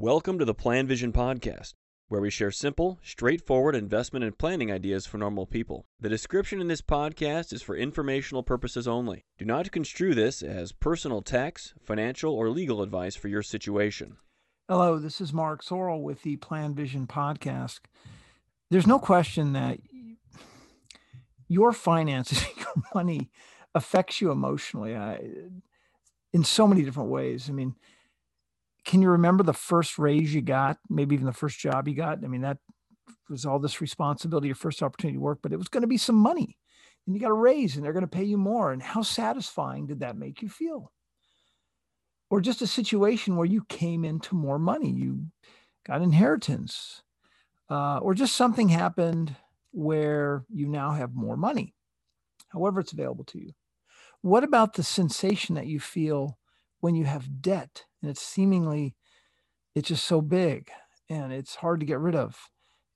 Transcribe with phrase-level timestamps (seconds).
[0.00, 1.74] Welcome to the Plan Vision Podcast,
[2.06, 5.86] where we share simple, straightforward investment and planning ideas for normal people.
[5.98, 9.24] The description in this podcast is for informational purposes only.
[9.38, 14.18] Do not construe this as personal tax, financial, or legal advice for your situation.
[14.68, 17.80] Hello, this is Mark Zoril with the Plan Vision Podcast.
[18.70, 19.80] There's no question that
[21.48, 23.30] your finances, your money
[23.74, 25.16] affects you emotionally uh,
[26.32, 27.48] in so many different ways.
[27.48, 27.74] I mean,
[28.88, 32.24] can you remember the first raise you got, maybe even the first job you got?
[32.24, 32.56] I mean, that
[33.28, 35.98] was all this responsibility, your first opportunity to work, but it was going to be
[35.98, 36.56] some money
[37.06, 38.72] and you got a raise and they're going to pay you more.
[38.72, 40.90] And how satisfying did that make you feel?
[42.30, 45.26] Or just a situation where you came into more money, you
[45.86, 47.02] got inheritance,
[47.68, 49.36] uh, or just something happened
[49.72, 51.74] where you now have more money,
[52.48, 53.52] however it's available to you.
[54.22, 56.37] What about the sensation that you feel
[56.80, 58.94] when you have debt and it's seemingly
[59.74, 60.70] it's just so big
[61.08, 62.48] and it's hard to get rid of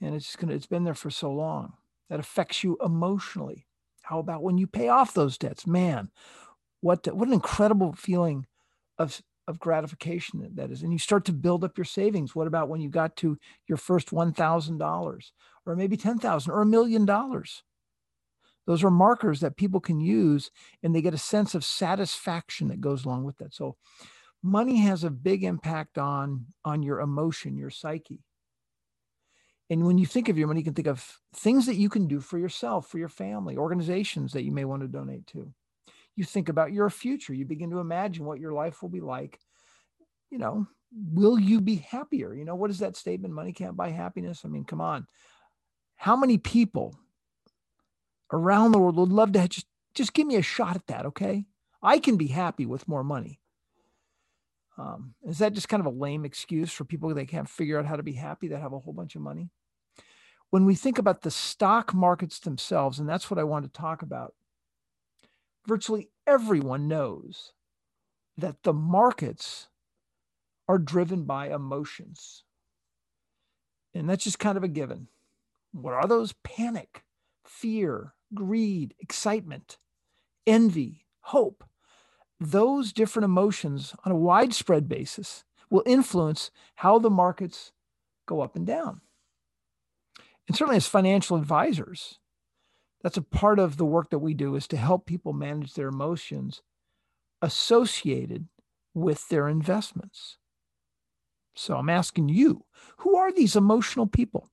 [0.00, 1.74] and it's just gonna it's been there for so long.
[2.10, 3.66] That affects you emotionally.
[4.00, 5.66] How about when you pay off those debts?
[5.66, 6.10] Man
[6.80, 8.46] what what an incredible feeling
[8.98, 10.82] of of gratification that is.
[10.82, 12.34] And you start to build up your savings.
[12.34, 15.30] What about when you got to your first $1000
[15.64, 17.62] or maybe 10000 or a million dollars
[18.68, 20.50] those are markers that people can use
[20.82, 23.54] and they get a sense of satisfaction that goes along with that.
[23.54, 23.76] So
[24.42, 28.20] money has a big impact on on your emotion your psyche.
[29.70, 32.08] And when you think of your money you can think of things that you can
[32.08, 35.50] do for yourself for your family organizations that you may want to donate to.
[36.14, 37.32] You think about your future.
[37.32, 39.40] You begin to imagine what your life will be like.
[40.30, 40.66] You know
[41.14, 42.34] will you be happier?
[42.34, 45.06] You know what is that statement money can't buy happiness i mean come on.
[45.96, 46.94] How many people
[48.32, 51.44] around the world would love to just just give me a shot at that okay
[51.82, 53.40] i can be happy with more money
[54.78, 57.84] um, is that just kind of a lame excuse for people that can't figure out
[57.84, 59.50] how to be happy that have a whole bunch of money?
[60.50, 64.02] When we think about the stock markets themselves, and that's what I want to talk
[64.02, 64.34] about,
[65.66, 67.52] virtually everyone knows
[68.38, 69.68] that the markets
[70.68, 72.44] are driven by emotions.
[73.94, 75.08] And that's just kind of a given.
[75.72, 76.34] What are those?
[76.44, 77.02] Panic,
[77.48, 79.78] fear, greed, excitement,
[80.46, 81.64] envy, hope
[82.40, 87.72] those different emotions on a widespread basis will influence how the markets
[88.26, 89.00] go up and down.
[90.46, 92.18] And certainly as financial advisors,
[93.02, 95.88] that's a part of the work that we do is to help people manage their
[95.88, 96.62] emotions
[97.42, 98.46] associated
[98.94, 100.38] with their investments.
[101.54, 102.64] So I'm asking you,
[102.98, 104.50] who are these emotional people?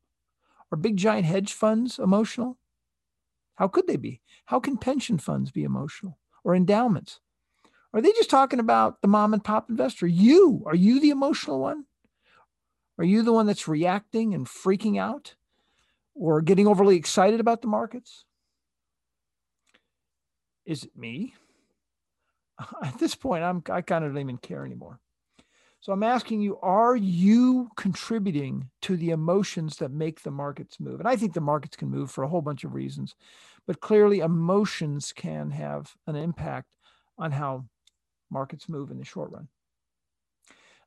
[0.72, 2.57] Are big giant hedge funds emotional?
[3.56, 4.22] How could they be?
[4.46, 7.20] How can pension funds be emotional or endowments?
[7.94, 10.06] Are they just talking about the mom and pop investor?
[10.06, 11.86] You, are you the emotional one?
[12.98, 15.36] Are you the one that's reacting and freaking out
[16.14, 18.26] or getting overly excited about the markets?
[20.66, 21.36] Is it me?
[22.84, 25.00] At this point, I'm, I kind of don't even care anymore.
[25.85, 31.00] So I'm asking you, are you contributing to the emotions that make the markets move?
[31.00, 33.13] And I think the markets can move for a whole bunch of reasons,
[33.68, 36.69] but clearly emotions can have an impact
[37.19, 37.66] on how
[38.31, 39.47] markets move in the short run.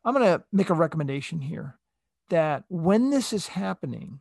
[0.05, 1.79] I'm going to make a recommendation here
[2.31, 4.19] that when this is happening,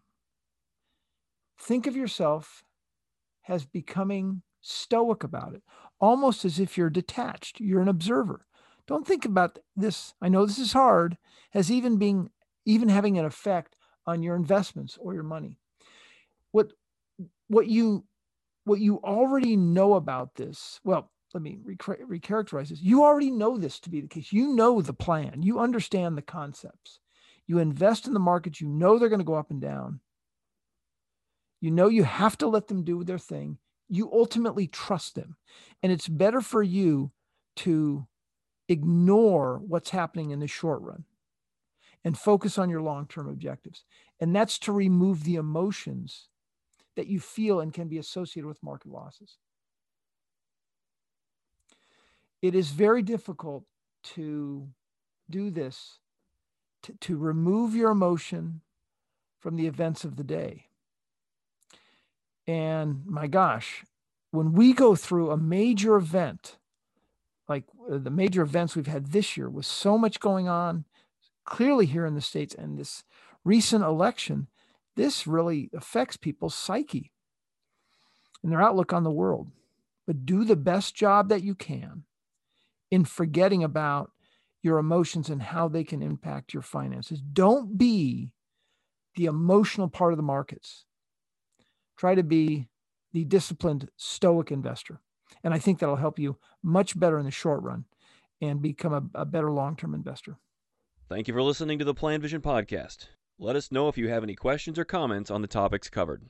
[1.60, 2.64] think of yourself
[3.48, 5.64] as becoming stoic about it,
[6.00, 8.47] almost as if you're detached, you're an observer.
[8.88, 10.14] Don't think about this.
[10.22, 11.18] I know this is hard,
[11.54, 12.30] as even being
[12.66, 13.76] even having an effect
[14.06, 15.60] on your investments or your money.
[16.52, 16.72] What
[17.48, 18.06] what you
[18.64, 22.82] what you already know about this, well, let me recharacterize this.
[22.82, 24.32] You already know this to be the case.
[24.32, 25.42] You know the plan.
[25.42, 27.00] You understand the concepts.
[27.46, 28.60] You invest in the markets.
[28.60, 30.02] You know they're going to go up and down.
[31.62, 33.58] You know you have to let them do their thing.
[33.90, 35.38] You ultimately trust them.
[35.82, 37.12] And it's better for you
[37.58, 38.06] to
[38.70, 41.06] ignore what's happening in the short run
[42.04, 43.84] and focus on your long term objectives.
[44.20, 46.28] And that's to remove the emotions
[46.96, 49.38] that you feel and can be associated with market losses
[52.42, 53.64] it is very difficult
[54.04, 54.68] to
[55.30, 56.00] do this,
[56.84, 58.62] to, to remove your emotion
[59.40, 60.66] from the events of the day.
[62.46, 63.84] And my gosh,
[64.32, 66.58] when we go through a major event,
[67.48, 70.86] like uh, the major events we've had this year, with so much going on,
[71.46, 73.04] clearly here in the States, and this
[73.44, 74.48] recent election,
[74.96, 77.12] this really affects people's psyche
[78.44, 79.52] and their outlook on the world.
[80.06, 82.04] But do the best job that you can
[82.92, 84.12] in forgetting about
[84.64, 87.22] your emotions and how they can impact your finances.
[87.22, 88.32] Don't be
[89.16, 90.86] the emotional part of the markets.
[91.98, 92.68] Try to be
[93.14, 95.00] the disciplined, stoic investor.
[95.44, 97.86] And I think that'll help you much better in the short run
[98.42, 100.38] and become a, a better long term investor.
[101.10, 103.08] Thank you for listening to the Plan Vision podcast.
[103.40, 106.24] Let us know if you have any questions or comments on the topics covered.